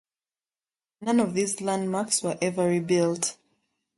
None 1.01 1.19
of 1.19 1.35
these 1.35 1.61
landmarks 1.61 2.23
were 2.23 2.35
ever 2.41 2.67
rebuilt. 2.67 3.37